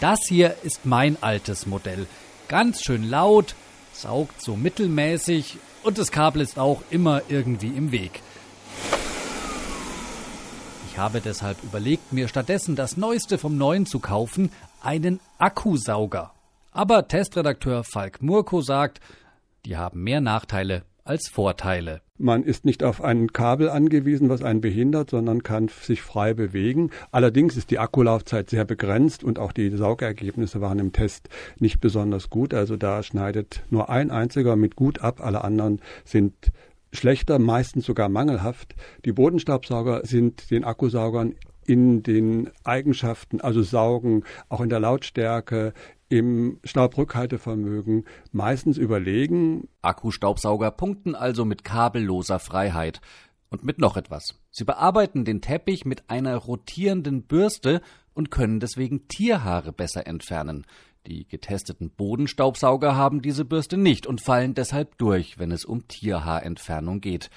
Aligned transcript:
Das 0.00 0.20
hier 0.28 0.56
ist 0.62 0.84
mein 0.84 1.22
altes 1.22 1.66
Modell. 1.66 2.06
Ganz 2.48 2.82
schön 2.82 3.08
laut, 3.08 3.54
saugt 3.92 4.42
so 4.42 4.54
mittelmäßig 4.54 5.56
und 5.82 5.96
das 5.96 6.12
Kabel 6.12 6.42
ist 6.42 6.58
auch 6.58 6.82
immer 6.90 7.22
irgendwie 7.28 7.68
im 7.68 7.92
Weg. 7.92 8.20
Ich 10.90 10.98
habe 10.98 11.20
deshalb 11.20 11.62
überlegt, 11.62 12.12
mir 12.12 12.28
stattdessen 12.28 12.76
das 12.76 12.96
Neueste 12.96 13.38
vom 13.38 13.56
Neuen 13.56 13.86
zu 13.86 13.98
kaufen, 13.98 14.50
einen 14.82 15.20
Akkusauger. 15.38 16.32
Aber 16.72 17.08
Testredakteur 17.08 17.82
Falk 17.82 18.22
Murko 18.22 18.60
sagt, 18.60 19.00
die 19.64 19.76
haben 19.76 20.02
mehr 20.02 20.20
Nachteile 20.20 20.84
als 21.06 21.28
Vorteile. 21.28 22.00
Man 22.18 22.44
ist 22.44 22.64
nicht 22.64 22.82
auf 22.82 23.02
ein 23.02 23.32
Kabel 23.32 23.68
angewiesen, 23.68 24.28
was 24.28 24.42
einen 24.42 24.60
behindert, 24.60 25.10
sondern 25.10 25.42
kann 25.42 25.68
sich 25.68 26.00
frei 26.00 26.32
bewegen. 26.32 26.90
Allerdings 27.10 27.56
ist 27.56 27.70
die 27.70 27.78
Akkulaufzeit 27.78 28.48
sehr 28.48 28.64
begrenzt 28.64 29.22
und 29.22 29.38
auch 29.38 29.52
die 29.52 29.70
Saugergebnisse 29.70 30.60
waren 30.60 30.78
im 30.78 30.92
Test 30.92 31.28
nicht 31.58 31.80
besonders 31.80 32.30
gut. 32.30 32.54
Also 32.54 32.76
da 32.76 33.02
schneidet 33.02 33.62
nur 33.70 33.90
ein 33.90 34.10
einziger 34.10 34.56
mit 34.56 34.76
gut 34.76 35.00
ab. 35.02 35.20
Alle 35.20 35.44
anderen 35.44 35.80
sind 36.04 36.52
schlechter, 36.92 37.38
meistens 37.38 37.84
sogar 37.84 38.08
mangelhaft. 38.08 38.74
Die 39.04 39.12
Bodenstaubsauger 39.12 40.06
sind 40.06 40.50
den 40.50 40.64
Akkusaugern 40.64 41.34
in 41.66 42.02
den 42.02 42.50
Eigenschaften, 42.64 43.40
also 43.40 43.62
Saugen, 43.62 44.24
auch 44.48 44.60
in 44.60 44.68
der 44.68 44.80
Lautstärke, 44.80 45.72
im 46.08 46.58
Staubrückhaltevermögen 46.64 48.04
meistens 48.32 48.78
überlegen. 48.78 49.68
Akkustaubsauger 49.82 50.70
punkten 50.70 51.14
also 51.14 51.44
mit 51.44 51.64
kabelloser 51.64 52.38
Freiheit. 52.38 53.00
Und 53.48 53.64
mit 53.64 53.78
noch 53.78 53.96
etwas. 53.96 54.34
Sie 54.50 54.64
bearbeiten 54.64 55.24
den 55.24 55.40
Teppich 55.40 55.84
mit 55.84 56.10
einer 56.10 56.36
rotierenden 56.36 57.22
Bürste 57.22 57.80
und 58.12 58.30
können 58.30 58.58
deswegen 58.58 59.06
Tierhaare 59.08 59.72
besser 59.72 60.06
entfernen. 60.06 60.66
Die 61.06 61.28
getesteten 61.28 61.90
Bodenstaubsauger 61.90 62.96
haben 62.96 63.22
diese 63.22 63.44
Bürste 63.44 63.76
nicht 63.76 64.06
und 64.06 64.20
fallen 64.20 64.54
deshalb 64.54 64.98
durch, 64.98 65.38
wenn 65.38 65.52
es 65.52 65.64
um 65.64 65.86
Tierhaarentfernung 65.86 67.00
geht. 67.00 67.30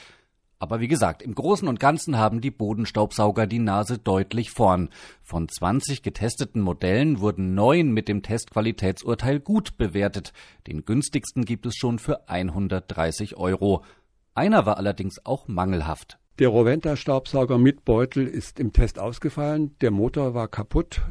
Aber 0.62 0.82
wie 0.82 0.90
gesagt, 0.90 1.22
im 1.22 1.36
Großen 1.36 1.70
und 1.70 1.80
Ganzen 1.80 2.18
haben 2.18 2.42
die 2.42 2.52
Bodenstaubsauger 2.52 3.48
die 3.48 3.60
Nase 3.60 3.98
deutlich 3.98 4.52
vorn. 4.52 4.90
Von 5.24 5.48
20 5.48 6.04
getesteten 6.04 6.62
Modellen 6.62 7.22
wurden 7.22 7.56
neun 7.56 7.94
mit 7.94 8.10
dem 8.10 8.24
Testqualitätsurteil 8.24 9.40
gut 9.40 9.78
bewertet. 9.78 10.34
Den 10.68 10.84
günstigsten 10.84 11.46
gibt 11.46 11.66
es 11.66 11.78
schon 11.78 11.98
für 11.98 12.28
130 12.28 13.38
Euro. 13.38 13.86
Einer 14.36 14.66
war 14.66 14.76
allerdings 14.76 15.26
auch 15.26 15.48
mangelhaft. 15.48 16.20
Der 16.40 16.48
Roventa-Staubsauger 16.48 17.58
mit 17.58 17.84
Beutel 17.84 18.26
ist 18.26 18.62
im 18.62 18.72
Test 18.72 18.98
ausgefallen. 18.98 19.76
Der 19.82 19.92
Motor 19.92 20.34
war 20.34 20.48
kaputt. 20.48 21.02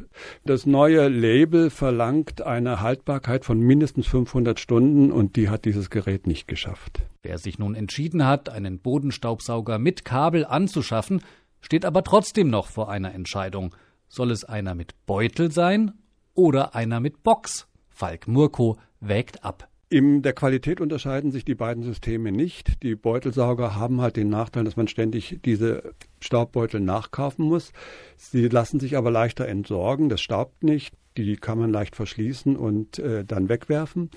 Das 0.43 0.65
neue 0.65 1.07
Label 1.07 1.69
verlangt 1.69 2.41
eine 2.41 2.81
Haltbarkeit 2.81 3.45
von 3.45 3.59
mindestens 3.59 4.07
500 4.07 4.59
Stunden 4.59 5.11
und 5.11 5.35
die 5.35 5.49
hat 5.49 5.65
dieses 5.65 5.91
Gerät 5.91 6.25
nicht 6.25 6.47
geschafft. 6.47 7.03
Wer 7.21 7.37
sich 7.37 7.59
nun 7.59 7.75
entschieden 7.75 8.25
hat, 8.25 8.49
einen 8.49 8.79
Bodenstaubsauger 8.79 9.77
mit 9.77 10.03
Kabel 10.03 10.47
anzuschaffen, 10.47 11.21
steht 11.61 11.85
aber 11.85 12.03
trotzdem 12.03 12.49
noch 12.49 12.65
vor 12.65 12.89
einer 12.89 13.13
Entscheidung. 13.13 13.75
Soll 14.07 14.31
es 14.31 14.45
einer 14.45 14.73
mit 14.73 14.95
Beutel 15.05 15.51
sein 15.51 15.91
oder 16.33 16.73
einer 16.73 16.99
mit 16.99 17.21
Box? 17.21 17.67
Falk 17.89 18.27
Murko 18.27 18.77
wägt 18.99 19.43
ab. 19.43 19.68
In 19.91 20.21
der 20.21 20.33
Qualität 20.33 20.81
unterscheiden 20.81 21.31
sich 21.31 21.45
die 21.45 21.55
beiden 21.55 21.81
Systeme 21.81 22.31
nicht. 22.31 22.83
Die 22.83 22.93
Beutelsauger 22.93 23.75
haben 23.75 24.01
halt 24.01 24.17
den 24.17 24.29
Nachteil, 24.29 24.63
dass 24.63 24.77
man 24.77 24.87
ständig 24.87 25.39
diese 25.43 25.95
Staubbeutel 26.19 26.79
nachkaufen 26.79 27.45
muss. 27.45 27.73
Sie 28.15 28.47
lassen 28.49 28.79
sich 28.79 28.95
aber 28.97 29.09
leichter 29.09 29.47
entsorgen, 29.47 30.07
das 30.07 30.21
staubt 30.21 30.63
nicht. 30.63 30.93
Die 31.17 31.37
kann 31.37 31.57
man 31.57 31.71
leicht 31.71 31.95
verschließen 31.95 32.55
und 32.55 32.99
äh, 32.99 33.25
dann 33.25 33.49
wegwerfen. 33.49 34.11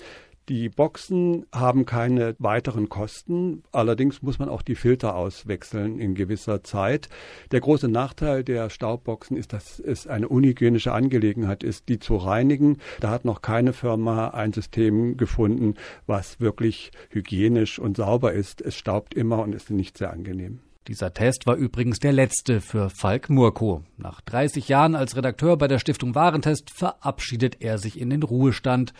Die 0.49 0.67
Boxen 0.67 1.45
haben 1.53 1.85
keine 1.85 2.35
weiteren 2.37 2.89
Kosten. 2.89 3.63
Allerdings 3.71 4.21
muss 4.21 4.39
man 4.39 4.49
auch 4.49 4.61
die 4.61 4.75
Filter 4.75 5.15
auswechseln 5.15 5.99
in 5.99 6.15
gewisser 6.15 6.63
Zeit. 6.65 7.07
Der 7.51 7.61
große 7.61 7.87
Nachteil 7.87 8.43
der 8.43 8.69
Staubboxen 8.69 9.37
ist, 9.37 9.53
dass 9.53 9.79
es 9.79 10.05
eine 10.05 10.27
unhygienische 10.27 10.91
Angelegenheit 10.91 11.63
ist, 11.63 11.87
die 11.87 11.97
zu 11.97 12.17
reinigen. 12.17 12.79
Da 12.99 13.09
hat 13.09 13.23
noch 13.23 13.41
keine 13.41 13.71
Firma 13.71 14.29
ein 14.29 14.51
System 14.51 15.15
gefunden, 15.15 15.75
was 16.07 16.41
wirklich 16.41 16.91
hygienisch 17.09 17.79
und 17.79 17.95
sauber 17.95 18.33
ist. 18.33 18.61
Es 18.61 18.75
staubt 18.75 19.13
immer 19.13 19.41
und 19.43 19.55
ist 19.55 19.69
nicht 19.69 19.97
sehr 19.97 20.11
angenehm. 20.11 20.59
Dieser 20.89 21.13
Test 21.13 21.47
war 21.47 21.55
übrigens 21.55 21.99
der 21.99 22.11
letzte 22.11 22.59
für 22.59 22.89
Falk 22.89 23.29
Murko. 23.29 23.85
Nach 23.95 24.19
30 24.19 24.67
Jahren 24.67 24.95
als 24.95 25.15
Redakteur 25.15 25.57
bei 25.57 25.69
der 25.69 25.79
Stiftung 25.79 26.15
Warentest 26.15 26.69
verabschiedet 26.69 27.61
er 27.61 27.77
sich 27.77 27.97
in 27.97 28.09
den 28.09 28.23
Ruhestand. 28.23 28.93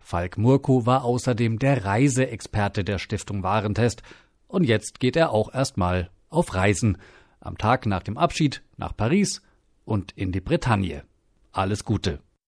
Falk 0.00 0.38
Murko 0.38 0.86
war 0.86 1.04
außerdem 1.04 1.58
der 1.58 1.84
Reiseexperte 1.84 2.84
der 2.84 2.98
Stiftung 2.98 3.42
Warentest 3.42 4.02
und 4.48 4.64
jetzt 4.64 4.98
geht 4.98 5.16
er 5.16 5.30
auch 5.30 5.54
erstmal 5.54 6.10
auf 6.28 6.54
Reisen. 6.54 6.98
Am 7.38 7.56
Tag 7.56 7.86
nach 7.86 8.02
dem 8.02 8.18
Abschied 8.18 8.62
nach 8.76 8.96
Paris 8.96 9.42
und 9.84 10.12
in 10.12 10.32
die 10.32 10.40
Bretagne. 10.40 11.04
Alles 11.52 11.84
Gute. 11.84 12.20